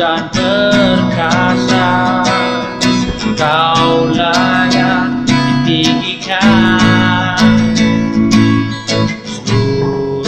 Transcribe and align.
dan 0.00 0.32
perkasa. 0.32 2.24
Kau 3.36 4.08
layak 4.08 5.28
ditinggikan. 5.28 7.36
Seluruh 9.28 10.24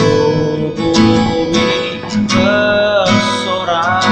bumi 0.77 2.05
bersorak. 2.29 4.05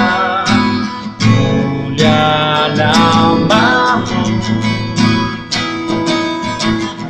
Mulia 1.21 2.73
namamu 2.73 4.33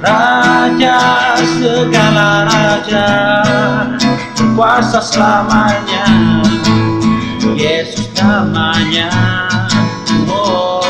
Raja 0.03 0.99
segala 1.39 2.51
raja. 2.51 3.07
Kuasa 4.59 4.99
selamanya. 4.99 6.03
Yesus 7.61 8.00
namanya. 8.21 9.09
Oh 10.29 10.85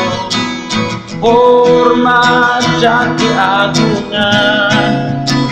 Hormat 1.22 2.66
dan 2.84 3.16
keagungan 3.16 4.92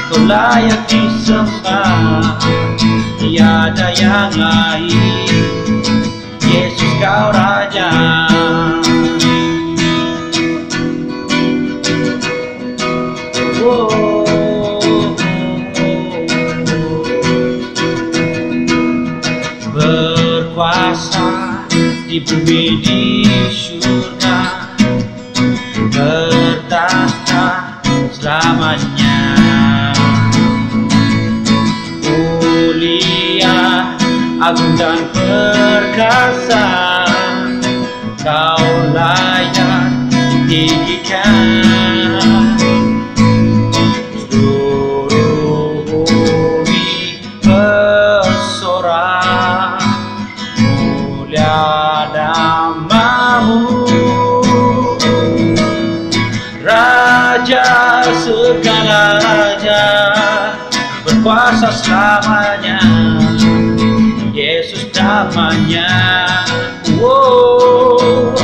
Kau 0.10 0.26
layak 0.26 0.82
disembah. 0.90 2.42
Tiada 3.22 3.94
yang 3.94 4.34
lain 4.34 5.30
Yesus 6.42 6.94
kau 6.98 7.30
Raja. 7.30 7.94
Berkuasa 19.70 21.49
di 22.10 22.18
bumi 22.26 22.82
di 22.82 23.22
surga 23.54 24.66
Bertahta 25.94 27.46
selamanya. 28.10 29.22
Mulia, 32.02 33.94
agung 34.42 34.74
dan 34.74 35.06
perkasa 35.14 36.66
Kau 38.18 38.66
layak 38.90 39.94
ditinggikan 40.10 40.99
segala 58.60 59.24
raja 59.24 59.84
berkuasa 61.08 61.72
selamanya. 61.72 62.80
Yesus 64.36 64.92
namanya. 64.92 65.88
Wow, 67.00 68.36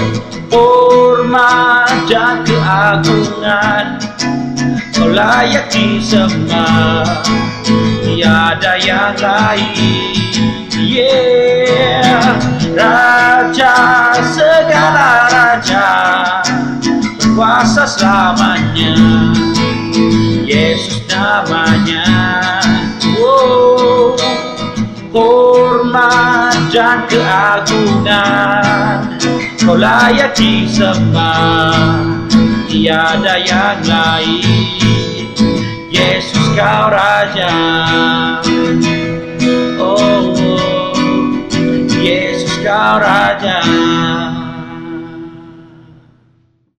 hormat 0.55 1.91
dan 2.07 2.47
keagungan. 2.47 3.99
Kau 4.95 5.11
layak 5.11 5.67
disembah. 5.67 7.03
Tiada 8.07 8.79
yang 8.79 9.19
lain. 9.19 10.15
Yeah 10.75 12.39
Raja 12.75 13.75
segala 14.31 15.27
raja 15.31 15.87
Berkuasa 17.19 17.87
selamanya 17.87 19.24
Hormat 25.15 26.51
dan 26.75 27.07
keagungan. 27.07 29.15
Kau 29.63 29.79
layak 29.79 30.35
disembah. 30.35 31.71
Tiada 32.67 33.39
yang 33.39 33.79
lain. 33.87 34.43
Yesus 35.87 36.51
kau 36.59 36.91
Raja. 36.91 37.47
Oh. 39.79 40.35
Yesus 41.95 42.59
kau 42.59 42.99
Raja 42.99 44.34